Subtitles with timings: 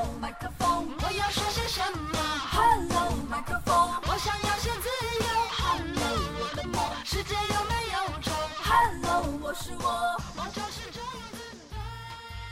[0.00, 2.18] Hello，麦克风，我要说些什么
[2.50, 3.74] ？Hello，麦克风，
[4.08, 4.88] 我想要些自
[5.20, 5.26] 由。
[5.58, 8.32] Hello，我的梦，世界有没有虫
[8.62, 11.38] ？Hello，我是我，我就是这样子。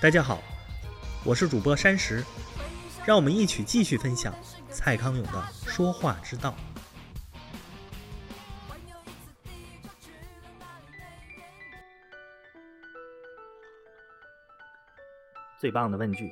[0.00, 0.40] 大家好，
[1.22, 2.24] 我是主播山石，
[3.04, 4.34] 让我们一起继续分享
[4.70, 6.54] 蔡康永的说话之道。
[15.60, 16.30] 最棒的问句，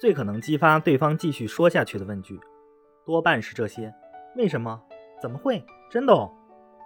[0.00, 2.38] 最可能激发对方继续说下去的问句，
[3.04, 3.92] 多半是这些：
[4.36, 4.80] 为什么？
[5.20, 5.64] 怎么会？
[5.90, 6.32] 真的哦，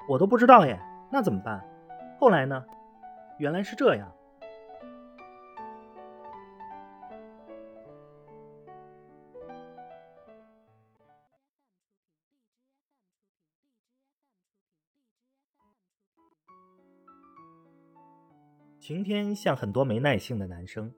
[0.08, 0.80] 我都不知道耶。
[1.10, 1.62] 那怎么办？
[2.18, 2.64] 后来呢？
[3.38, 4.10] 原来是这样。
[18.80, 20.92] 晴天像很多没耐性的男生，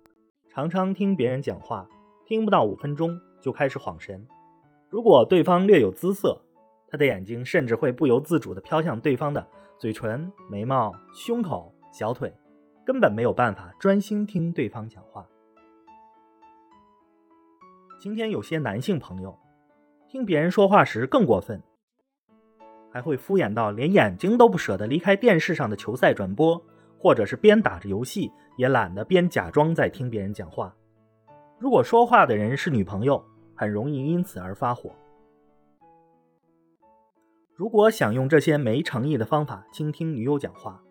[0.48, 1.86] 常常听别人讲话，
[2.26, 4.26] 听不到五分钟就开始晃神。
[4.88, 6.40] 如果对方略有姿色，
[6.88, 9.46] 他的眼睛甚至会不由自主地飘向对方的
[9.78, 12.32] 嘴唇、眉毛、胸口、小腿，
[12.84, 15.26] 根本没有办法专心听对方讲话。
[18.00, 19.38] 今天有些男性朋友
[20.08, 21.62] 听别人说话时更过分，
[22.90, 26.62] 还会敷衍到连眼睛都不舍得离开电视上的球赛转播。
[26.96, 30.74] 或者是边打着游戏，也懒得边假装在听别人讲话。
[31.58, 33.24] 如果说话的人是女朋友，
[33.54, 34.90] 很容易因此而发火。
[37.54, 40.82] 如果想用这些没诚意的方法倾听女友讲话，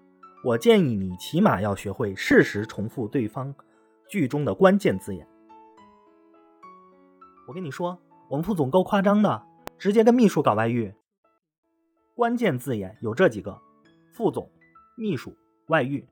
[0.45, 3.53] 我建议你起码要学会适时重复对方
[4.07, 5.27] 句中的关键字眼。
[7.47, 9.45] 我跟你说，我们副总够夸张的，
[9.77, 10.93] 直接跟秘书搞外遇。
[12.15, 13.59] 关键字眼有这几个：
[14.13, 14.49] 副总、
[14.95, 15.35] 秘书。
[15.67, 16.05] 外遇。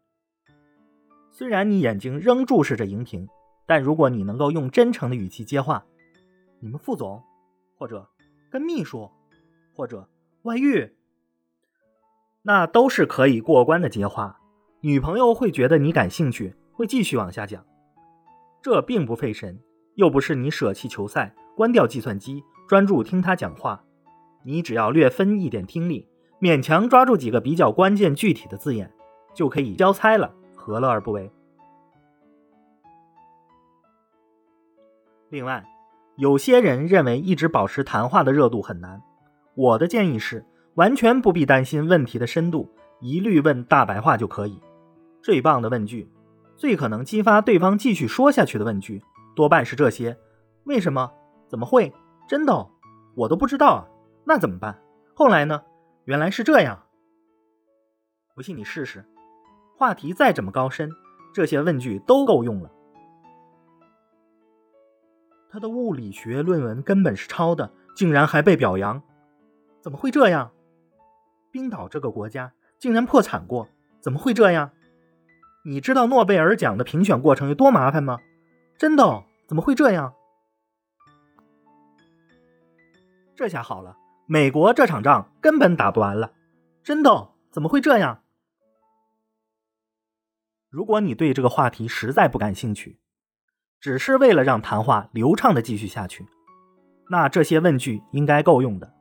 [1.29, 3.27] 虽然你眼睛仍注视着荧屏，
[3.71, 5.85] 但如果你能够用真诚的语气接话，
[6.59, 7.23] 你们副总，
[7.77, 8.05] 或者
[8.51, 9.09] 跟秘书，
[9.73, 10.09] 或者
[10.41, 10.93] 外遇，
[12.41, 14.41] 那都是可以过关的接话。
[14.81, 17.65] 女朋友会觉得你感兴趣，会继续往下讲。
[18.61, 19.57] 这并不费神，
[19.95, 23.81] 又不是你舍弃球赛，关掉计算机，专注听他讲话。
[24.43, 26.09] 你只要略分一点听力，
[26.41, 28.91] 勉强抓住几个比较关键具体的字眼。
[29.33, 31.31] 就可以交差了，何乐而不为？
[35.31, 35.65] 另外，
[36.17, 39.01] 有些人认为一直保持谈话的热度很难。
[39.55, 42.69] 我的建议是，完全不必担心问题的深度，
[42.99, 44.61] 一律问大白话就可以。
[45.23, 46.11] 最棒的问句，
[46.57, 49.01] 最可能激发对方继续说下去的问句，
[49.33, 50.17] 多半是这些：
[50.65, 51.09] 为什么？
[51.47, 51.93] 怎么会？
[52.27, 52.67] 真的？
[53.15, 53.87] 我都不知道啊。
[54.25, 54.81] 那怎么办？
[55.13, 55.63] 后来呢？
[56.03, 56.83] 原来是这样。
[58.35, 59.05] 不信你试试。
[59.77, 60.91] 话题再怎么高深，
[61.33, 62.69] 这些问句都够用了。
[65.51, 69.03] 他的物理学论文根本是抄的，竟然还被表扬，
[69.81, 70.49] 怎么会这样？
[71.51, 73.67] 冰岛这个国家竟然破产过，
[73.99, 74.71] 怎么会这样？
[75.65, 78.19] 你知道诺贝尔奖的评选过程有多麻烦吗？
[78.77, 80.13] 真的，怎么会这样？
[83.35, 83.97] 这下好了，
[84.27, 86.31] 美国这场仗根本打不完了，
[86.81, 88.23] 真的，怎么会这样？
[90.69, 92.97] 如果你对这个话题实在不感兴趣，
[93.81, 96.27] 只是为了让谈话流畅的继续下去，
[97.09, 98.93] 那这些问句应该够用的。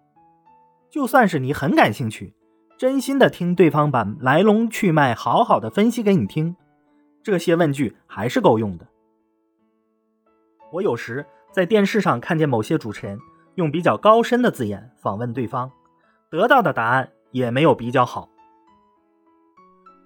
[0.91, 2.35] 就算是你很感兴趣，
[2.79, 6.57] 真心的听对方把来龙去脉好好的分析给你听，
[7.23, 8.87] 这些问句还是够用的。
[10.73, 13.19] 我有时在电视上看见某些主持人
[13.57, 15.71] 用比较高深的字眼访问对方，
[16.31, 18.29] 得到的答案也没有比较好。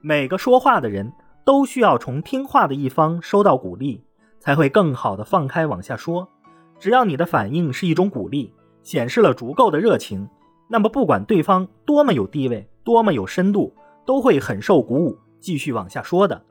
[0.02, 1.12] 每个说话的人。
[1.46, 4.02] 都需要从听话的一方收到鼓励，
[4.44, 6.28] 才会更好的放开往下说。
[6.78, 10.28] 只要你的反应是一种鼓励，显示了足够的热情，
[10.68, 13.74] 那么不管对方多么有地位，多么有深度，
[14.04, 16.44] 都会很受鼓舞，继续往下说的。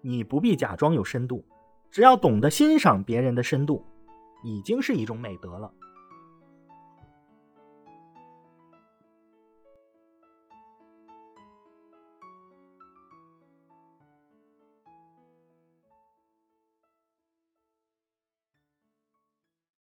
[0.00, 1.44] 你不必假装有深度，
[1.92, 3.84] 只要懂得欣赏别人的深度，
[4.42, 5.70] 已经是一种美德了。